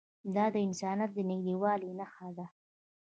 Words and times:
دا 0.35 0.45
د 0.53 0.55
انسانیت 0.67 1.11
د 1.13 1.17
نږدېوالي 1.29 1.91
نښه 1.99 2.29
ده. 2.37 2.45